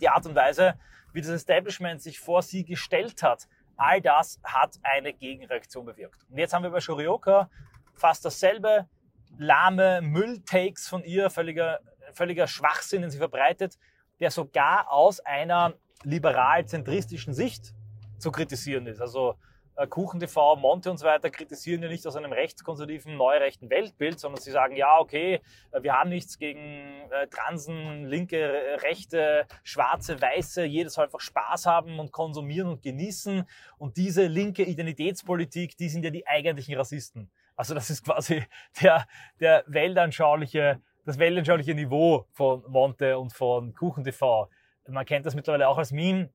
die 0.00 0.08
Art 0.08 0.26
und 0.26 0.34
Weise, 0.34 0.74
wie 1.12 1.20
das 1.20 1.30
Establishment 1.30 2.02
sich 2.02 2.20
vor 2.20 2.42
sie 2.42 2.64
gestellt 2.64 3.22
hat, 3.22 3.48
all 3.76 4.00
das 4.00 4.40
hat 4.44 4.78
eine 4.82 5.12
Gegenreaktion 5.12 5.86
bewirkt. 5.86 6.26
Und 6.28 6.38
jetzt 6.38 6.52
haben 6.52 6.62
wir 6.62 6.70
bei 6.70 6.80
Shurioka 6.80 7.50
fast 7.94 8.24
dasselbe, 8.24 8.88
lahme 9.38 10.00
Mülltakes 10.02 10.88
von 10.88 11.02
ihr, 11.02 11.30
völliger, 11.30 11.80
völliger 12.12 12.46
Schwachsinn, 12.46 13.02
den 13.02 13.10
sie 13.10 13.18
verbreitet, 13.18 13.78
der 14.20 14.30
sogar 14.30 14.90
aus 14.90 15.20
einer 15.20 15.74
liberal-zentristischen 16.02 17.32
Sicht 17.32 17.74
zu 18.18 18.30
kritisieren 18.30 18.86
ist. 18.86 19.00
Also 19.00 19.36
äh, 19.80 19.86
KuchenTV, 19.86 20.56
Monte 20.56 20.90
und 20.90 20.98
so 20.98 21.06
weiter 21.06 21.30
kritisieren 21.30 21.82
ja 21.82 21.88
nicht 21.88 22.06
aus 22.06 22.16
einem 22.16 22.32
rechtskonservativen, 22.32 23.16
neurechten 23.16 23.70
Weltbild, 23.70 24.20
sondern 24.20 24.40
sie 24.40 24.50
sagen, 24.50 24.76
ja, 24.76 24.98
okay, 24.98 25.40
äh, 25.72 25.82
wir 25.82 25.94
haben 25.94 26.10
nichts 26.10 26.38
gegen 26.38 27.10
äh, 27.10 27.26
Transen, 27.28 28.04
linke, 28.04 28.78
rechte, 28.82 29.46
schwarze, 29.62 30.20
weiße, 30.20 30.64
jeder 30.64 30.90
soll 30.90 31.04
einfach 31.04 31.20
Spaß 31.20 31.66
haben 31.66 31.98
und 31.98 32.12
konsumieren 32.12 32.68
und 32.68 32.82
genießen. 32.82 33.44
Und 33.78 33.96
diese 33.96 34.26
linke 34.26 34.64
Identitätspolitik, 34.64 35.76
die 35.76 35.88
sind 35.88 36.04
ja 36.04 36.10
die 36.10 36.26
eigentlichen 36.26 36.74
Rassisten. 36.74 37.30
Also 37.56 37.74
das 37.74 37.88
ist 37.88 38.04
quasi 38.04 38.44
der, 38.82 39.06
der 39.40 39.64
weltanschauliche, 39.66 40.80
das 41.06 41.18
weltanschauliche 41.18 41.74
Niveau 41.74 42.26
von 42.32 42.62
Monte 42.68 43.18
und 43.18 43.32
von 43.32 43.74
KuchenTV. 43.74 44.48
Man 44.88 45.06
kennt 45.06 45.24
das 45.24 45.34
mittlerweile 45.34 45.68
auch 45.68 45.78
als 45.78 45.92
Meme. 45.92 46.30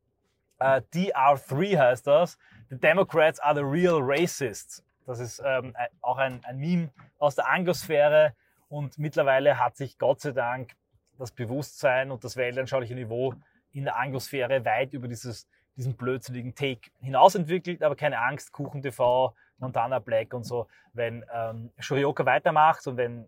Uh, 0.59 0.79
DR3 0.93 1.77
heißt 1.77 2.07
das. 2.07 2.37
The 2.69 2.77
Democrats 2.77 3.39
are 3.39 3.55
the 3.55 3.61
real 3.61 3.99
racists. 4.01 4.83
Das 5.05 5.19
ist 5.19 5.41
ähm, 5.45 5.75
auch 6.01 6.17
ein, 6.17 6.43
ein 6.45 6.57
Meme 6.57 6.89
aus 7.19 7.35
der 7.35 7.47
Angosphäre 7.47 8.33
und 8.69 8.97
mittlerweile 8.97 9.59
hat 9.59 9.75
sich 9.75 9.97
Gott 9.97 10.21
sei 10.21 10.31
Dank 10.31 10.71
das 11.19 11.31
Bewusstsein 11.31 12.09
und 12.09 12.23
das 12.23 12.37
weltanschauliche 12.37 12.95
Niveau 12.95 13.33
in 13.71 13.83
der 13.83 13.97
Angosphäre 13.97 14.65
weit 14.65 14.93
über 14.93 15.07
dieses 15.07 15.47
diesen 15.75 15.95
blödsinnigen 15.95 16.55
Take 16.55 16.89
hinaus 17.01 17.35
entwickelt, 17.35 17.83
aber 17.83 17.95
keine 17.95 18.19
Angst, 18.19 18.51
Kuchen 18.51 18.81
TV, 18.81 19.35
Montana 19.57 19.99
Black 19.99 20.33
und 20.33 20.43
so, 20.43 20.67
wenn 20.93 21.25
ähm, 21.33 21.71
Shurioka 21.79 22.25
weitermacht 22.25 22.87
und 22.87 22.97
wenn 22.97 23.25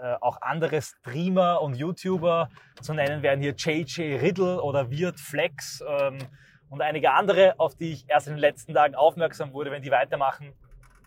äh, 0.00 0.14
auch 0.20 0.40
andere 0.42 0.80
Streamer 0.80 1.60
und 1.60 1.74
YouTuber 1.74 2.50
zu 2.80 2.94
nennen 2.94 3.22
werden, 3.22 3.40
hier 3.40 3.54
JJ 3.56 4.16
Riddle 4.16 4.62
oder 4.62 4.90
Wirt 4.90 5.18
Flex 5.18 5.82
ähm, 5.86 6.18
und 6.70 6.82
einige 6.82 7.12
andere, 7.12 7.58
auf 7.58 7.74
die 7.74 7.92
ich 7.92 8.08
erst 8.08 8.26
in 8.26 8.34
den 8.34 8.40
letzten 8.40 8.74
Tagen 8.74 8.94
aufmerksam 8.94 9.52
wurde, 9.52 9.70
wenn 9.70 9.82
die 9.82 9.90
weitermachen, 9.90 10.52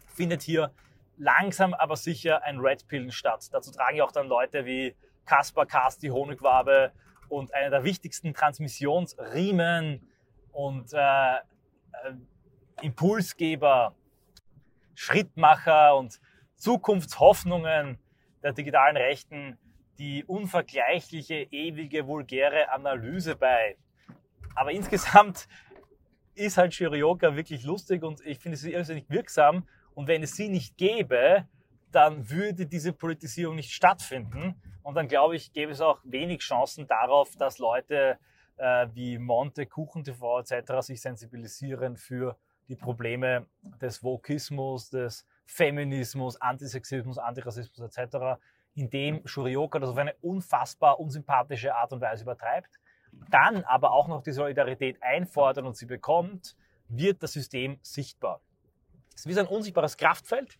findet 0.07 0.41
hier 0.41 0.71
langsam 1.17 1.73
aber 1.73 1.95
sicher 1.95 2.43
ein 2.43 2.59
Red 2.59 2.87
Pillen 2.87 3.11
statt. 3.11 3.47
Dazu 3.51 3.71
tragen 3.71 3.97
ja 3.97 4.03
auch 4.03 4.11
dann 4.11 4.27
Leute 4.27 4.65
wie 4.65 4.95
Kaspar 5.25 5.65
Kasti 5.65 6.07
Honigwabe 6.07 6.91
und 7.29 7.53
einer 7.53 7.69
der 7.69 7.83
wichtigsten 7.83 8.33
Transmissionsriemen 8.33 10.05
und 10.51 10.93
äh, 10.93 11.35
äh, 11.35 11.39
Impulsgeber, 12.81 13.95
Schrittmacher 14.95 15.95
und 15.95 16.19
Zukunftshoffnungen 16.55 17.99
der 18.43 18.53
digitalen 18.53 18.97
Rechten 18.97 19.57
die 19.97 20.23
unvergleichliche, 20.25 21.47
ewige, 21.51 22.07
vulgäre 22.07 22.71
Analyse 22.71 23.35
bei. 23.35 23.77
Aber 24.55 24.71
insgesamt 24.71 25.47
ist 26.35 26.57
halt 26.57 26.73
Shirioka 26.73 27.35
wirklich 27.35 27.63
lustig 27.63 28.03
und 28.03 28.25
ich 28.25 28.39
finde 28.39 28.57
sie 28.57 28.73
irrsinnig 28.73 29.09
wirksam. 29.09 29.67
Und 29.93 30.07
wenn 30.07 30.23
es 30.23 30.35
sie 30.35 30.49
nicht 30.49 30.77
gäbe, 30.77 31.47
dann 31.91 32.29
würde 32.29 32.65
diese 32.65 32.93
Politisierung 32.93 33.55
nicht 33.55 33.71
stattfinden. 33.71 34.55
Und 34.83 34.95
dann 34.95 35.07
glaube 35.07 35.35
ich, 35.35 35.53
gäbe 35.53 35.71
es 35.71 35.81
auch 35.81 35.99
wenig 36.03 36.39
Chancen 36.39 36.87
darauf, 36.87 37.35
dass 37.35 37.59
Leute 37.59 38.17
äh, 38.57 38.87
wie 38.93 39.17
Monte, 39.17 39.65
Kuchen 39.65 40.03
TV 40.03 40.39
etc. 40.39 40.85
sich 40.85 41.01
sensibilisieren 41.01 41.97
für 41.97 42.37
die 42.67 42.75
Probleme 42.75 43.47
des 43.81 44.03
Vokismus, 44.03 44.89
des 44.89 45.25
Feminismus, 45.45 46.39
Antisexismus, 46.39 47.17
Antirassismus 47.17 47.79
etc., 47.79 48.39
indem 48.73 49.27
Shurioka 49.27 49.79
das 49.79 49.89
auf 49.89 49.97
eine 49.97 50.13
unfassbar 50.21 50.99
unsympathische 50.99 51.75
Art 51.75 51.91
und 51.91 51.99
Weise 51.99 52.23
übertreibt, 52.23 52.79
dann 53.29 53.63
aber 53.63 53.91
auch 53.91 54.07
noch 54.07 54.23
die 54.23 54.31
Solidarität 54.31 55.01
einfordert 55.01 55.65
und 55.65 55.75
sie 55.75 55.85
bekommt, 55.85 56.55
wird 56.87 57.23
das 57.23 57.33
System 57.33 57.79
sichtbar. 57.81 58.41
Es 59.15 59.25
ist 59.25 59.37
ein 59.37 59.47
unsichtbares 59.47 59.97
Kraftfeld, 59.97 60.59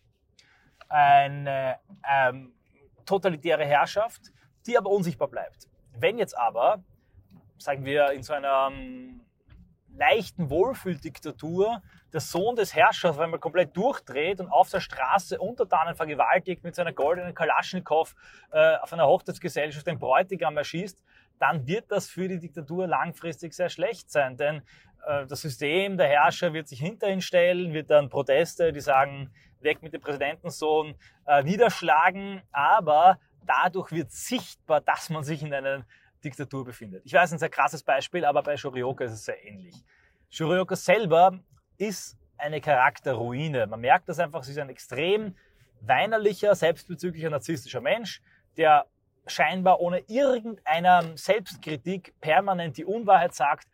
eine 0.88 1.78
ähm, 2.08 2.54
totalitäre 3.04 3.64
Herrschaft, 3.64 4.32
die 4.66 4.76
aber 4.76 4.90
unsichtbar 4.90 5.28
bleibt. 5.28 5.68
Wenn 5.94 6.18
jetzt 6.18 6.36
aber, 6.36 6.82
sagen 7.58 7.84
wir, 7.84 8.12
in 8.12 8.22
so 8.22 8.32
einer 8.32 8.68
ähm, 8.72 9.22
leichten 9.94 10.50
Wohlfühldiktatur 10.50 11.82
der 12.12 12.20
Sohn 12.20 12.56
des 12.56 12.74
Herrschers 12.74 13.18
einmal 13.18 13.40
komplett 13.40 13.76
durchdreht 13.76 14.40
und 14.40 14.48
auf 14.48 14.70
der 14.70 14.80
Straße 14.80 15.38
Untertanen 15.38 15.94
vergewaltigt 15.94 16.62
mit 16.62 16.74
seiner 16.74 16.92
goldenen 16.92 17.34
Kalaschnikow 17.34 18.14
äh, 18.52 18.76
auf 18.76 18.92
einer 18.92 19.06
Hochzeitsgesellschaft 19.06 19.86
den 19.86 19.98
Bräutigam 19.98 20.56
erschießt, 20.56 21.02
dann 21.42 21.66
wird 21.66 21.90
das 21.90 22.08
für 22.08 22.28
die 22.28 22.38
Diktatur 22.38 22.86
langfristig 22.86 23.52
sehr 23.52 23.68
schlecht 23.68 24.12
sein. 24.12 24.36
Denn 24.36 24.62
äh, 25.04 25.26
das 25.26 25.40
System, 25.40 25.96
der 25.96 26.06
Herrscher 26.06 26.52
wird 26.52 26.68
sich 26.68 26.78
hinter 26.78 27.10
ihn 27.10 27.20
stellen, 27.20 27.72
wird 27.72 27.90
dann 27.90 28.08
Proteste, 28.08 28.72
die 28.72 28.78
sagen, 28.78 29.28
weg 29.58 29.82
mit 29.82 29.92
dem 29.92 30.00
Präsidentensohn, 30.00 30.94
äh, 31.26 31.42
niederschlagen, 31.42 32.42
aber 32.52 33.18
dadurch 33.44 33.90
wird 33.90 34.12
sichtbar, 34.12 34.80
dass 34.82 35.10
man 35.10 35.24
sich 35.24 35.42
in 35.42 35.52
einer 35.52 35.84
Diktatur 36.24 36.64
befindet. 36.64 37.02
Ich 37.04 37.12
weiß, 37.12 37.32
ein 37.32 37.40
sehr 37.40 37.48
krasses 37.48 37.82
Beispiel, 37.82 38.24
aber 38.24 38.44
bei 38.44 38.56
Shurioka 38.56 39.04
ist 39.04 39.12
es 39.12 39.24
sehr 39.24 39.44
ähnlich. 39.44 39.74
Shurioka 40.30 40.76
selber 40.76 41.40
ist 41.76 42.16
eine 42.38 42.60
Charakterruine. 42.60 43.66
Man 43.66 43.80
merkt 43.80 44.08
das 44.08 44.20
einfach, 44.20 44.44
sie 44.44 44.52
ist 44.52 44.58
ein 44.58 44.68
extrem 44.68 45.34
weinerlicher, 45.80 46.54
selbstbezüglicher, 46.54 47.30
narzisstischer 47.30 47.80
Mensch, 47.80 48.22
der 48.56 48.86
scheinbar 49.26 49.80
ohne 49.80 50.00
irgendeiner 50.08 51.16
Selbstkritik 51.16 52.14
permanent 52.20 52.76
die 52.76 52.84
Unwahrheit 52.84 53.34
sagt, 53.34 53.68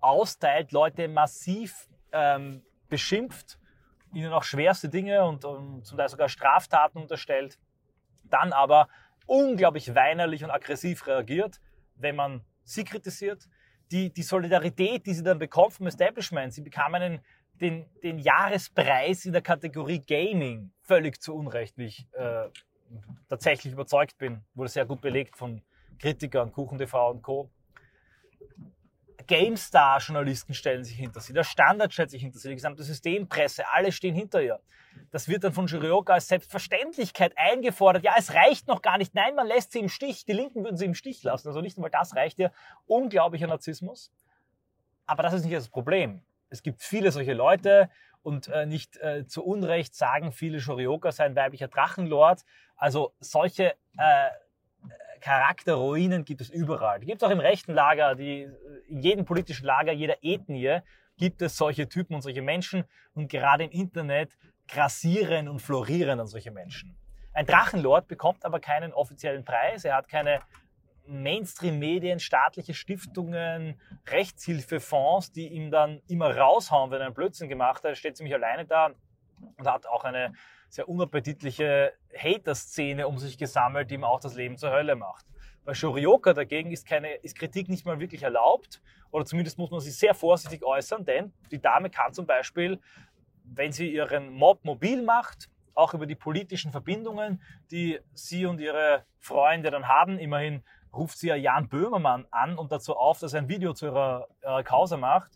austeilt, 0.00 0.72
Leute 0.72 1.08
massiv 1.08 1.88
ähm, 2.12 2.62
beschimpft, 2.88 3.58
ihnen 4.12 4.32
auch 4.32 4.44
schwerste 4.44 4.88
Dinge 4.88 5.24
und, 5.24 5.44
und 5.44 5.84
zum 5.84 5.98
Teil 5.98 6.08
sogar 6.08 6.28
Straftaten 6.28 6.98
unterstellt, 6.98 7.58
dann 8.24 8.52
aber 8.52 8.88
unglaublich 9.26 9.94
weinerlich 9.94 10.44
und 10.44 10.50
aggressiv 10.50 11.06
reagiert, 11.06 11.60
wenn 11.96 12.16
man 12.16 12.44
sie 12.62 12.84
kritisiert. 12.84 13.48
Die, 13.92 14.12
die 14.12 14.22
Solidarität, 14.22 15.06
die 15.06 15.14
sie 15.14 15.22
dann 15.22 15.38
bekommt 15.38 15.74
vom 15.74 15.86
Establishment, 15.86 16.52
sie 16.52 16.62
bekam 16.62 16.94
einen, 16.94 17.20
den, 17.60 17.86
den 18.02 18.18
Jahrespreis 18.18 19.24
in 19.26 19.32
der 19.32 19.42
Kategorie 19.42 20.00
Gaming, 20.00 20.72
völlig 20.80 21.20
zu 21.20 21.34
Unrecht, 21.34 21.78
wie 21.78 21.86
ich 21.86 22.08
äh, 22.12 22.48
tatsächlich 23.28 23.72
überzeugt 23.72 24.18
bin, 24.18 24.44
wurde 24.54 24.70
sehr 24.70 24.86
gut 24.86 25.00
belegt 25.00 25.36
von 25.36 25.62
Kritikern, 25.98 26.52
KuchenTV 26.52 27.10
und 27.10 27.22
Co. 27.22 27.50
GameStar-Journalisten 29.26 30.54
stellen 30.54 30.84
sich 30.84 30.96
hinter 30.96 31.20
sie, 31.20 31.32
der 31.32 31.42
Standard 31.42 31.92
stellt 31.92 32.10
sich 32.10 32.22
hinter 32.22 32.38
sie, 32.38 32.48
die 32.50 32.54
gesamte 32.54 32.82
Systempresse, 32.82 33.64
alle 33.72 33.90
stehen 33.90 34.14
hinter 34.14 34.40
ihr. 34.40 34.60
Das 35.10 35.28
wird 35.28 35.44
dann 35.44 35.52
von 35.52 35.68
Shirioka 35.68 36.14
als 36.14 36.28
Selbstverständlichkeit 36.28 37.36
eingefordert. 37.36 38.02
Ja, 38.04 38.14
es 38.16 38.32
reicht 38.34 38.66
noch 38.66 38.82
gar 38.82 38.98
nicht. 38.98 39.14
Nein, 39.14 39.34
man 39.34 39.46
lässt 39.46 39.72
sie 39.72 39.80
im 39.80 39.88
Stich. 39.88 40.24
Die 40.24 40.32
Linken 40.32 40.64
würden 40.64 40.76
sie 40.76 40.86
im 40.86 40.94
Stich 40.94 41.22
lassen. 41.22 41.48
Also 41.48 41.60
nicht 41.60 41.76
einmal 41.76 41.90
das 41.90 42.16
reicht 42.16 42.38
ihr. 42.38 42.50
Unglaublicher 42.86 43.46
Narzissmus. 43.46 44.10
Aber 45.06 45.22
das 45.22 45.34
ist 45.34 45.44
nicht 45.44 45.54
das 45.54 45.68
Problem. 45.68 46.22
Es 46.48 46.62
gibt 46.62 46.82
viele 46.82 47.12
solche 47.12 47.34
Leute 47.34 47.90
und 48.26 48.48
äh, 48.48 48.66
nicht 48.66 48.96
äh, 48.96 49.24
zu 49.24 49.44
Unrecht 49.44 49.94
sagen 49.94 50.32
viele 50.32 50.60
Shorioka 50.60 51.12
sei 51.12 51.26
ein 51.26 51.36
weiblicher 51.36 51.68
Drachenlord. 51.68 52.44
Also 52.74 53.14
solche 53.20 53.76
äh, 53.96 54.30
Charakterruinen 55.20 56.24
gibt 56.24 56.40
es 56.40 56.50
überall. 56.50 56.98
Die 56.98 57.06
gibt 57.06 57.22
es 57.22 57.28
auch 57.28 57.30
im 57.30 57.38
rechten 57.38 57.72
Lager, 57.72 58.16
die, 58.16 58.48
in 58.88 59.00
jedem 59.00 59.24
politischen 59.24 59.64
Lager, 59.64 59.92
jeder 59.92 60.16
Ethnie 60.22 60.80
gibt 61.16 61.40
es 61.40 61.56
solche 61.56 61.88
Typen 61.88 62.16
und 62.16 62.22
solche 62.22 62.42
Menschen. 62.42 62.82
Und 63.14 63.28
gerade 63.30 63.62
im 63.62 63.70
Internet 63.70 64.36
grassieren 64.66 65.48
und 65.48 65.60
florieren 65.60 66.18
an 66.18 66.26
solche 66.26 66.50
Menschen. 66.50 66.98
Ein 67.32 67.46
Drachenlord 67.46 68.08
bekommt 68.08 68.44
aber 68.44 68.58
keinen 68.58 68.92
offiziellen 68.92 69.44
Preis. 69.44 69.84
Er 69.84 69.94
hat 69.94 70.08
keine 70.08 70.40
Mainstream-Medien, 71.08 72.18
staatliche 72.20 72.74
Stiftungen, 72.74 73.80
Rechtshilfefonds, 74.08 75.32
die 75.32 75.48
ihm 75.48 75.70
dann 75.70 76.02
immer 76.08 76.36
raushauen, 76.36 76.90
wenn 76.90 77.00
er 77.00 77.06
einen 77.06 77.14
Blödsinn 77.14 77.48
gemacht 77.48 77.84
hat. 77.84 77.90
Er 77.90 77.94
steht 77.94 78.16
ziemlich 78.16 78.34
alleine 78.34 78.64
da 78.64 78.90
und 79.56 79.66
hat 79.66 79.86
auch 79.86 80.04
eine 80.04 80.32
sehr 80.68 80.88
unappetitliche 80.88 81.92
Hater-Szene 82.16 83.06
um 83.06 83.18
sich 83.18 83.38
gesammelt, 83.38 83.90
die 83.90 83.94
ihm 83.94 84.04
auch 84.04 84.20
das 84.20 84.34
Leben 84.34 84.56
zur 84.56 84.70
Hölle 84.70 84.96
macht. 84.96 85.24
Bei 85.64 85.74
Shorioka 85.74 86.32
dagegen 86.32 86.70
ist, 86.70 86.86
keine, 86.86 87.14
ist 87.16 87.36
Kritik 87.36 87.68
nicht 87.68 87.84
mal 87.86 87.98
wirklich 87.98 88.22
erlaubt 88.22 88.80
oder 89.10 89.24
zumindest 89.24 89.58
muss 89.58 89.70
man 89.70 89.80
sie 89.80 89.90
sehr 89.90 90.14
vorsichtig 90.14 90.64
äußern, 90.64 91.04
denn 91.04 91.32
die 91.50 91.60
Dame 91.60 91.90
kann 91.90 92.12
zum 92.12 92.26
Beispiel, 92.26 92.80
wenn 93.44 93.72
sie 93.72 93.92
ihren 93.92 94.30
Mob 94.30 94.64
mobil 94.64 95.02
macht, 95.02 95.48
auch 95.74 95.92
über 95.92 96.06
die 96.06 96.14
politischen 96.14 96.72
Verbindungen, 96.72 97.42
die 97.70 97.98
sie 98.14 98.46
und 98.46 98.60
ihre 98.60 99.04
Freunde 99.18 99.70
dann 99.70 99.88
haben, 99.88 100.18
immerhin 100.18 100.62
ruft 100.96 101.18
sie 101.18 101.28
ja 101.28 101.36
Jan 101.36 101.68
Böhmermann 101.68 102.26
an 102.30 102.56
und 102.56 102.72
dazu 102.72 102.96
auf, 102.96 103.18
dass 103.18 103.32
er 103.32 103.42
ein 103.42 103.48
Video 103.48 103.72
zu 103.72 103.86
ihrer, 103.86 104.28
ihrer 104.42 104.62
Causa 104.62 104.96
macht, 104.96 105.32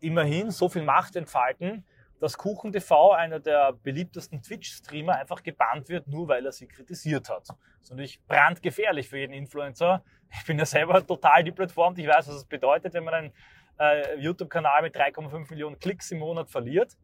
immerhin 0.00 0.50
so 0.50 0.68
viel 0.68 0.82
Macht 0.82 1.16
entfalten, 1.16 1.84
dass 2.20 2.38
Kuchen 2.38 2.72
TV, 2.72 3.12
einer 3.12 3.40
der 3.40 3.72
beliebtesten 3.72 4.40
Twitch-Streamer, 4.40 5.16
einfach 5.16 5.42
gebannt 5.42 5.88
wird, 5.88 6.06
nur 6.06 6.28
weil 6.28 6.46
er 6.46 6.52
sie 6.52 6.66
kritisiert 6.66 7.28
hat. 7.28 7.48
Das 7.48 7.56
ist 7.82 7.90
natürlich 7.90 8.22
brandgefährlich 8.26 9.08
für 9.08 9.18
jeden 9.18 9.32
Influencer. 9.32 10.02
Ich 10.30 10.46
bin 10.46 10.58
ja 10.58 10.64
selber 10.64 11.06
total 11.06 11.44
deplatformt. 11.44 11.98
Ich 11.98 12.06
weiß, 12.06 12.28
was 12.28 12.36
es 12.36 12.44
bedeutet, 12.44 12.94
wenn 12.94 13.04
man 13.04 13.14
einen 13.14 13.32
äh, 13.78 14.18
YouTube-Kanal 14.18 14.82
mit 14.82 14.96
3,5 14.96 15.50
Millionen 15.50 15.78
Klicks 15.78 16.10
im 16.12 16.20
Monat 16.20 16.50
verliert. 16.50 16.96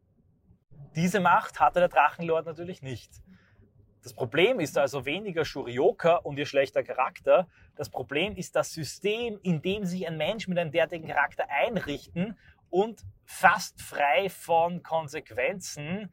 Diese 0.96 1.20
Macht 1.20 1.60
hatte 1.60 1.80
der 1.80 1.88
Drachenlord 1.88 2.46
natürlich 2.46 2.82
nicht. 2.82 3.10
Das 4.02 4.14
Problem 4.14 4.60
ist 4.60 4.78
also 4.78 5.04
weniger 5.04 5.44
Shurioka 5.44 6.16
und 6.16 6.38
ihr 6.38 6.46
schlechter 6.46 6.82
Charakter. 6.82 7.48
Das 7.76 7.90
Problem 7.90 8.34
ist 8.36 8.56
das 8.56 8.72
System, 8.72 9.38
in 9.42 9.60
dem 9.60 9.84
sich 9.84 10.06
ein 10.06 10.16
Mensch 10.16 10.48
mit 10.48 10.58
einem 10.58 10.72
derartigen 10.72 11.08
Charakter 11.08 11.44
einrichten 11.50 12.38
und 12.70 13.02
fast 13.24 13.82
frei 13.82 14.30
von 14.30 14.82
Konsequenzen 14.82 16.12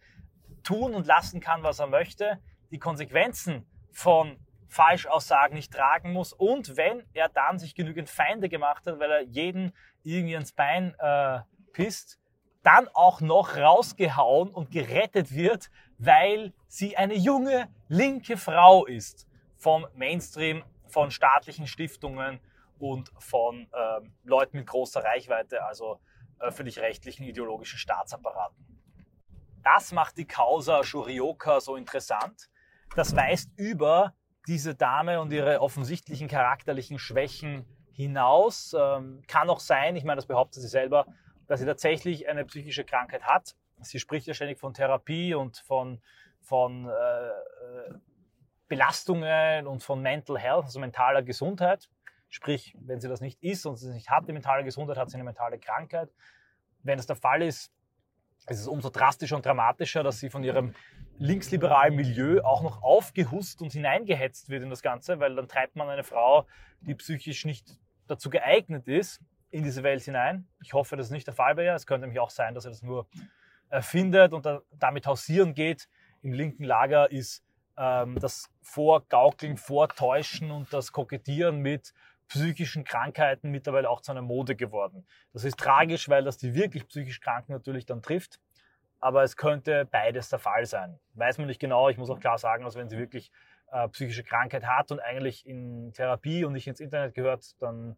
tun 0.63 0.94
und 0.94 1.08
lassen 1.08 1.39
kann, 1.39 1.63
was 1.63 1.79
er 1.79 1.88
möchte, 1.88 2.39
die 2.72 2.79
Konsequenzen 2.79 3.65
von 3.94 4.38
Falschaussagen 4.67 5.56
nicht 5.56 5.72
tragen 5.72 6.12
muss 6.12 6.34
und 6.34 6.75
wenn 6.75 7.03
er 7.13 7.29
dann 7.29 7.58
sich 7.58 7.74
genügend 7.74 8.10
Feinde 8.10 8.50
gemacht 8.50 8.86
hat, 8.86 9.00
weil 9.00 9.12
er 9.12 9.22
jeden 9.22 9.72
irgendwie 10.03 10.34
ins 10.34 10.51
Bein 10.51 10.94
äh, 11.00 11.39
pisst, 11.72 12.20
dann 12.63 12.89
auch 12.94 13.22
noch 13.22 13.56
rausgehauen 13.56 14.50
und 14.50 14.72
gerettet 14.72 15.34
wird, 15.34 15.70
weil 15.97 16.53
sie 16.67 16.97
eine 16.97 17.15
junge 17.15 17.69
linke 17.87 18.37
Frau 18.37 18.85
ist 18.85 19.27
vom 19.57 19.87
Mainstream, 19.95 20.63
von 20.87 21.11
staatlichen 21.11 21.67
Stiftungen 21.67 22.39
und 22.79 23.11
von 23.19 23.67
ähm, 23.73 24.13
Leuten 24.23 24.57
mit 24.57 24.67
großer 24.67 25.03
Reichweite, 25.03 25.63
also 25.65 25.99
öffentlich-rechtlichen 26.39 27.25
ideologischen 27.25 27.79
Staatsapparaten. 27.79 28.65
Das 29.63 29.91
macht 29.91 30.17
die 30.17 30.25
Causa 30.25 30.83
Shurioka 30.83 31.59
so 31.59 31.75
interessant. 31.75 32.49
Das 32.95 33.15
weist 33.15 33.49
über 33.57 34.13
diese 34.47 34.75
Dame 34.75 35.19
und 35.19 35.33
ihre 35.33 35.59
offensichtlichen 35.61 36.27
charakterlichen 36.27 36.99
Schwächen 36.99 37.65
hinaus. 37.91 38.73
Ähm, 38.77 39.23
kann 39.27 39.49
auch 39.49 39.59
sein, 39.59 39.95
ich 39.95 40.03
meine, 40.03 40.17
das 40.17 40.27
behauptet 40.27 40.61
sie 40.61 40.69
selber, 40.69 41.05
dass 41.47 41.59
sie 41.59 41.65
tatsächlich 41.65 42.29
eine 42.29 42.45
psychische 42.45 42.85
Krankheit 42.85 43.23
hat. 43.23 43.55
Sie 43.81 44.00
spricht 44.00 44.27
ja 44.27 44.34
ständig 44.34 44.60
von 44.60 44.74
Therapie 44.74 45.34
und 45.34 45.57
von, 45.57 46.01
von 46.41 46.88
äh, 46.88 46.91
äh 46.91 47.93
Belastungen 48.67 49.65
und 49.65 49.81
von 49.81 50.01
Mental 50.01 50.38
Health, 50.38 50.65
also 50.65 50.79
mentaler 50.79 51.24
Gesundheit. 51.24 51.89
Sprich, 52.29 52.75
wenn 52.79 53.00
sie 53.00 53.07
das 53.07 53.22
nicht 53.22 53.41
ist 53.41 53.65
und 53.65 53.77
sie 53.77 53.93
nicht 53.93 54.10
hat, 54.10 54.27
die 54.27 54.34
mentale 54.34 54.63
Gesundheit, 54.63 54.98
hat 54.98 55.10
sie 55.10 55.15
eine 55.15 55.24
mentale 55.24 55.57
Krankheit. 55.57 56.10
Wenn 56.84 56.98
das 56.98 57.07
der 57.07 57.15
Fall 57.15 57.41
ist, 57.41 57.72
ist 58.50 58.60
es 58.60 58.67
umso 58.67 58.89
drastischer 58.89 59.36
und 59.36 59.46
dramatischer, 59.46 60.03
dass 60.03 60.19
sie 60.19 60.29
von 60.29 60.43
ihrem 60.43 60.74
linksliberalen 61.17 61.96
Milieu 61.96 62.41
auch 62.43 62.62
noch 62.62 62.84
aufgehust 62.84 63.62
und 63.62 63.74
hineingehetzt 63.74 64.50
wird 64.50 64.63
in 64.63 64.69
das 64.69 64.81
Ganze, 64.81 65.19
weil 65.19 65.36
dann 65.36 65.48
treibt 65.48 65.75
man 65.75 65.89
eine 65.89 66.03
Frau, 66.03 66.46
die 66.81 66.96
psychisch 66.96 67.46
nicht 67.46 67.79
dazu 68.07 68.29
geeignet 68.29 68.88
ist, 68.88 69.22
in 69.50 69.63
diese 69.63 69.84
Welt 69.84 70.03
hinein. 70.03 70.48
Ich 70.62 70.74
hoffe, 70.74 70.96
das 70.96 71.07
ist 71.07 71.12
nicht 71.12 71.27
der 71.27 71.34
Fall 71.34 71.55
bei 71.55 71.65
ihr. 71.65 71.74
Es 71.74 71.88
könnte 71.88 72.05
nämlich 72.05 72.19
auch 72.19 72.29
sein, 72.29 72.53
dass 72.53 72.65
er 72.65 72.72
das 72.72 72.84
nur 72.84 73.07
erfindet 73.69 74.33
und 74.33 74.47
damit 74.71 75.07
hausieren 75.07 75.53
geht. 75.53 75.88
Im 76.21 76.33
linken 76.33 76.63
Lager 76.63 77.12
ist 77.12 77.43
ähm, 77.77 78.19
das 78.19 78.50
Vorgaukeln, 78.62 79.57
Vortäuschen 79.57 80.51
und 80.51 80.71
das 80.74 80.91
Kokettieren 80.91 81.59
mit 81.59 81.93
psychischen 82.27 82.83
Krankheiten 82.83 83.51
mittlerweile 83.51 83.89
auch 83.89 84.01
zu 84.01 84.12
einer 84.12 84.21
Mode 84.21 84.55
geworden. 84.55 85.05
Das 85.33 85.43
ist 85.43 85.57
tragisch, 85.57 86.09
weil 86.09 86.24
das 86.24 86.38
die 86.38 86.53
wirklich 86.53 86.88
psychisch 86.88 87.21
Kranken 87.21 87.53
natürlich 87.53 87.86
dann 87.86 88.01
trifft. 88.01 88.39
Aber 89.00 89.24
es 89.24 89.38
könnte 89.38 89.86
beides 89.86 90.29
der 90.29 90.39
Fall 90.39 90.65
sein. 90.65 91.00
Weiß 91.13 91.38
man 91.38 91.47
nicht 91.47 91.59
genau. 91.59 91.88
Ich 91.89 91.97
muss 91.97 92.09
auch 92.09 92.19
klar 92.19 92.38
sagen, 92.38 92.65
dass 92.65 92.75
wenn 92.75 92.89
sie 92.89 92.97
wirklich 92.97 93.31
äh, 93.71 93.88
psychische 93.89 94.24
Krankheit 94.24 94.65
hat 94.65 94.91
und 94.91 95.00
eigentlich 95.00 95.45
in 95.45 95.93
Therapie 95.93 96.43
und 96.45 96.53
nicht 96.53 96.67
ins 96.67 96.79
Internet 96.79 97.13
gehört, 97.13 97.62
dann 97.62 97.95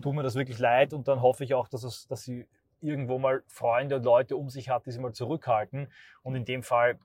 tut 0.00 0.14
mir 0.14 0.22
das 0.22 0.34
wirklich 0.34 0.58
leid 0.58 0.92
und 0.92 1.08
dann 1.08 1.22
hoffe 1.22 1.44
ich 1.44 1.54
auch, 1.54 1.68
dass, 1.68 1.84
es, 1.84 2.06
dass 2.06 2.22
sie 2.22 2.46
irgendwo 2.82 3.18
mal 3.18 3.42
Freunde 3.46 3.96
und 3.96 4.04
Leute 4.04 4.36
um 4.36 4.50
sich 4.50 4.68
hat, 4.68 4.86
die 4.86 4.90
sie 4.90 5.00
mal 5.00 5.12
zurückhalten. 5.12 5.90
Und 6.22 6.34
in 6.34 6.44
dem 6.44 6.62
Fall 6.62 6.98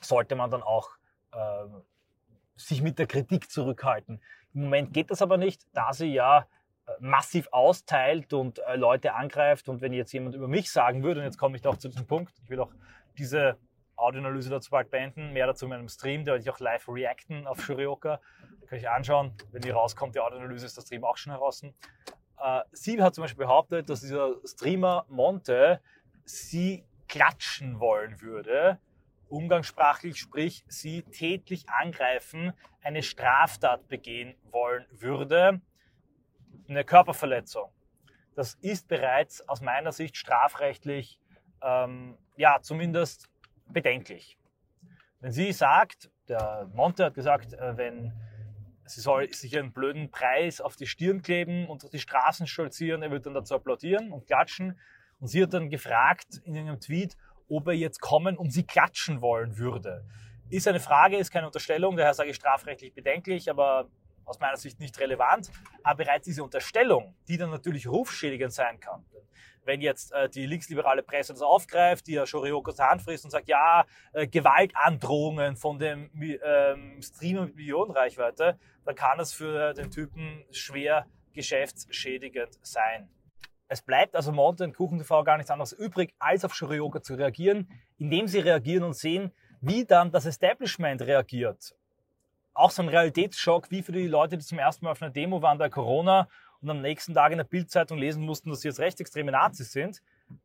sollte 0.00 0.36
man 0.36 0.50
dann 0.50 0.62
auch 0.62 0.90
äh, 1.32 1.38
sich 2.56 2.82
mit 2.82 2.98
der 2.98 3.06
Kritik 3.06 3.50
zurückhalten. 3.50 4.20
Im 4.54 4.62
Moment 4.62 4.92
geht 4.92 5.10
das 5.10 5.22
aber 5.22 5.36
nicht, 5.36 5.66
da 5.72 5.92
sie 5.92 6.06
ja 6.06 6.46
äh, 6.86 6.92
massiv 7.00 7.48
austeilt 7.52 8.32
und 8.32 8.58
äh, 8.60 8.76
Leute 8.76 9.14
angreift. 9.14 9.68
Und 9.68 9.80
wenn 9.80 9.92
jetzt 9.92 10.12
jemand 10.12 10.34
über 10.34 10.48
mich 10.48 10.70
sagen 10.70 11.02
würde, 11.02 11.20
und 11.20 11.26
jetzt 11.26 11.38
komme 11.38 11.56
ich 11.56 11.62
doch 11.62 11.76
zu 11.76 11.88
diesem 11.88 12.06
Punkt, 12.06 12.32
ich 12.42 12.50
will 12.50 12.60
auch 12.60 12.72
diese 13.18 13.56
Audioanalyse 13.96 14.50
dazu 14.50 14.70
bald 14.70 14.90
beenden, 14.90 15.32
mehr 15.32 15.46
dazu 15.46 15.64
in 15.64 15.70
meinem 15.70 15.88
Stream, 15.88 16.24
da 16.24 16.32
werde 16.32 16.42
ich 16.42 16.50
auch 16.50 16.60
live 16.60 16.88
reacten 16.88 17.46
auf 17.46 17.62
Shurioka. 17.62 18.20
Da 18.60 18.66
kann 18.66 18.78
ich 18.78 18.88
anschauen, 18.88 19.32
wenn 19.52 19.62
die 19.62 19.70
rauskommt, 19.70 20.14
die 20.14 20.20
Audioanalyse 20.20 20.66
ist 20.66 20.76
der 20.76 20.82
Stream 20.82 21.04
auch 21.04 21.16
schon 21.16 21.32
heraus. 21.32 21.62
Äh, 22.42 22.62
sie 22.72 23.02
hat 23.02 23.14
zum 23.14 23.22
Beispiel 23.22 23.44
behauptet, 23.44 23.88
dass 23.88 24.00
dieser 24.00 24.34
Streamer 24.44 25.04
Monte 25.08 25.80
sie 26.24 26.84
klatschen 27.08 27.80
wollen 27.80 28.20
würde, 28.20 28.78
umgangssprachlich, 29.28 30.18
sprich 30.18 30.64
sie 30.68 31.02
tätlich 31.02 31.68
angreifen, 31.68 32.52
eine 32.82 33.02
Straftat 33.02 33.88
begehen 33.88 34.34
wollen 34.50 34.86
würde, 34.90 35.60
eine 36.68 36.84
Körperverletzung. 36.84 37.70
Das 38.34 38.54
ist 38.54 38.88
bereits 38.88 39.48
aus 39.48 39.60
meiner 39.60 39.92
Sicht 39.92 40.16
strafrechtlich, 40.16 41.18
ähm, 41.62 42.18
ja, 42.36 42.60
zumindest 42.60 43.28
bedenklich. 43.68 44.38
Wenn 45.20 45.32
sie 45.32 45.52
sagt, 45.52 46.10
der 46.28 46.68
Monte 46.74 47.06
hat 47.06 47.14
gesagt, 47.14 47.54
äh, 47.54 47.76
wenn 47.76 48.12
sie 48.86 49.00
soll 49.00 49.32
sich 49.32 49.56
einen 49.58 49.72
blöden 49.72 50.10
Preis 50.10 50.60
auf 50.60 50.76
die 50.76 50.86
Stirn 50.86 51.22
kleben 51.22 51.66
und 51.66 51.82
durch 51.82 51.90
die 51.90 51.98
Straßen 51.98 52.46
stolzieren, 52.46 53.02
er 53.02 53.10
wird 53.10 53.26
dann 53.26 53.34
dazu 53.34 53.54
applaudieren 53.54 54.12
und 54.12 54.26
klatschen. 54.26 54.78
Und 55.18 55.28
sie 55.28 55.42
hat 55.42 55.54
dann 55.54 55.70
gefragt 55.70 56.40
in 56.44 56.56
einem 56.56 56.80
Tweet, 56.80 57.16
ob 57.48 57.68
er 57.68 57.74
jetzt 57.74 58.00
kommen 58.00 58.36
und 58.36 58.50
sie 58.50 58.64
klatschen 58.64 59.20
wollen 59.20 59.56
würde. 59.56 60.04
Ist 60.50 60.68
eine 60.68 60.80
Frage, 60.80 61.16
ist 61.16 61.30
keine 61.30 61.46
Unterstellung, 61.46 61.96
daher 61.96 62.14
sage 62.14 62.30
ich 62.30 62.36
strafrechtlich 62.36 62.94
bedenklich, 62.94 63.50
aber 63.50 63.88
aus 64.24 64.38
meiner 64.40 64.56
Sicht 64.56 64.78
nicht 64.78 64.98
relevant. 65.00 65.50
Aber 65.82 66.04
bereits 66.04 66.26
diese 66.26 66.42
Unterstellung, 66.42 67.14
die 67.28 67.36
dann 67.36 67.50
natürlich 67.50 67.88
rufschädigend 67.88 68.52
sein 68.52 68.78
kann. 68.78 69.04
Wenn 69.66 69.80
jetzt 69.80 70.12
äh, 70.12 70.28
die 70.28 70.46
linksliberale 70.46 71.02
Presse 71.02 71.32
das 71.32 71.42
aufgreift, 71.42 72.06
die 72.06 72.12
ja 72.12 72.26
Shorioka 72.26 72.72
zur 72.72 72.88
Hand 72.88 73.02
frisst 73.02 73.24
und 73.24 73.30
sagt, 73.30 73.48
ja, 73.48 73.84
äh, 74.12 74.26
Gewaltandrohungen 74.26 75.56
von 75.56 75.78
dem 75.78 76.10
ähm, 76.14 77.02
Streamer 77.02 77.46
mit 77.46 77.56
Millionenreichweite, 77.56 78.58
dann 78.84 78.94
kann 78.94 79.20
es 79.20 79.32
für 79.32 79.74
den 79.74 79.90
Typen 79.90 80.44
schwer 80.50 81.06
geschäftsschädigend 81.34 82.58
sein. 82.62 83.10
Es 83.68 83.82
bleibt 83.82 84.14
also 84.14 84.30
Monte 84.30 84.62
und 84.62 84.74
Kuchen 84.74 84.98
TV 84.98 85.24
gar 85.24 85.36
nichts 85.36 85.50
anderes 85.50 85.72
übrig, 85.72 86.14
als 86.20 86.44
auf 86.44 86.54
Shurioka 86.54 87.02
zu 87.02 87.14
reagieren, 87.14 87.68
indem 87.98 88.28
sie 88.28 88.38
reagieren 88.38 88.84
und 88.84 88.94
sehen, 88.94 89.32
wie 89.60 89.84
dann 89.84 90.12
das 90.12 90.26
Establishment 90.26 91.02
reagiert. 91.02 91.74
Auch 92.54 92.70
so 92.70 92.82
ein 92.82 92.88
Realitätsschock, 92.88 93.70
wie 93.70 93.82
für 93.82 93.92
die 93.92 94.06
Leute, 94.06 94.38
die 94.38 94.44
zum 94.44 94.58
ersten 94.58 94.84
Mal 94.84 94.92
auf 94.92 95.02
einer 95.02 95.10
Demo 95.10 95.42
waren 95.42 95.58
bei 95.58 95.68
Corona 95.68 96.28
und 96.66 96.76
am 96.76 96.82
nächsten 96.82 97.14
Tag 97.14 97.32
in 97.32 97.38
der 97.38 97.44
Bildzeitung 97.44 97.98
lesen 97.98 98.24
mussten, 98.24 98.50
dass 98.50 98.60
sie 98.60 98.68
jetzt 98.68 98.80
rechtsextreme 98.80 99.32
Nazis 99.32 99.72
sind. 99.72 100.02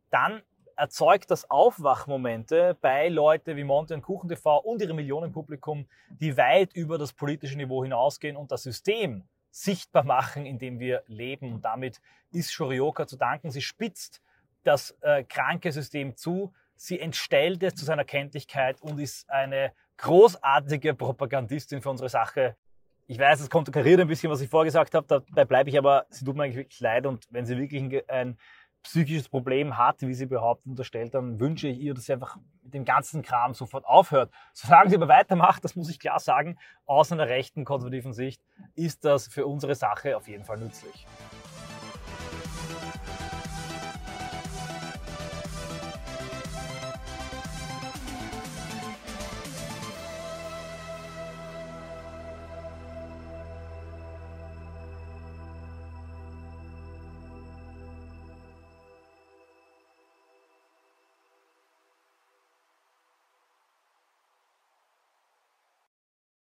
Dann 0.10 0.42
erzeugt 0.76 1.30
das 1.32 1.50
Aufwachmomente 1.50 2.78
bei 2.82 3.10
Leute 3.10 3.56
wie 3.56 3.64
Monte 3.64 3.94
und 3.94 4.02
Kuchen 4.02 4.30
TV 4.30 4.58
und 4.60 4.82
ihrem 4.82 4.96
Millionenpublikum, 4.96 5.86
die 6.10 6.38
weit 6.38 6.74
über 6.74 6.98
das 6.98 7.14
politische 7.14 7.58
Niveau 7.58 7.84
hinausgehen 7.84 8.36
und 8.36 8.52
das 8.52 8.64
System 8.64 9.24
sichtbar 9.52 10.04
machen, 10.04 10.46
in 10.46 10.60
dem 10.60 10.80
wir 10.80 11.04
leben. 11.08 11.54
Und 11.54 11.66
damit 11.66 12.02
ist 12.32 12.52
Shorioka 12.52 13.06
zu 13.06 13.18
danken. 13.18 13.52
Sie 13.52 13.62
spitzt 13.62 14.22
das 14.64 14.96
äh, 15.02 15.24
kranke 15.24 15.72
System 15.72 16.16
zu, 16.16 16.54
sie 16.76 17.00
entstellt 17.00 17.62
es 17.64 17.76
zu 17.76 17.86
seiner 17.86 18.06
Kenntlichkeit 18.06 18.82
und 18.82 19.00
ist 19.00 19.30
eine 19.30 19.74
großartige 19.98 20.94
Propagandistin 20.94 21.82
für 21.82 21.90
unsere 21.90 22.10
Sache. 22.10 22.56
Ich 23.12 23.19
weiß, 23.19 23.41
es 23.41 23.50
konterkariert 23.50 24.00
ein 24.00 24.08
bisschen, 24.08 24.32
was 24.32 24.39
ich 24.39 24.50
vorgesagt 24.50 24.95
habe, 24.95 25.06
dabei 25.06 25.43
bleibe 25.43 25.69
ich 25.69 25.78
aber, 25.78 26.06
sie 26.12 26.24
tut 26.24 26.38
mir 26.38 26.43
eigentlich 26.43 26.56
wirklich 26.56 26.80
leid 26.80 27.06
und 27.06 27.28
wenn 27.30 27.45
sie 27.45 27.58
wirklich 27.58 27.84
ein, 27.84 28.02
ein 28.08 28.38
psychisches 28.84 29.28
Problem 29.28 29.78
hat, 29.78 30.02
wie 30.02 30.13
sie 30.13 30.28
behauptet, 30.28 30.67
unterstellt, 30.67 31.13
dann 31.13 31.38
wünsche 31.38 31.67
ich 31.67 31.78
ihr, 31.78 31.93
dass 31.93 32.06
sie 32.06 32.13
einfach 32.13 32.38
mit 32.63 32.74
dem 32.74 32.86
ganzen 32.86 33.21
Kram 33.21 33.54
sofort 33.54 33.84
aufhört. 33.84 34.32
Solange 34.54 34.91
sie 34.91 34.95
aber 34.95 35.10
weitermacht, 35.10 35.62
das 35.65 35.76
muss 35.76 35.89
ich 35.89 36.00
klar 36.00 36.21
sagen, 36.21 36.58
aus 36.86 37.12
einer 37.12 37.28
rechten, 37.28 37.65
konservativen 37.65 38.13
Sicht, 38.13 38.41
ist 38.76 39.04
das 39.04 39.28
für 39.28 39.45
unsere 39.45 39.76
Sache 39.76 40.15
auf 40.15 40.30
jeden 40.30 40.45
Fall 40.45 40.60
nützlich. 40.60 41.06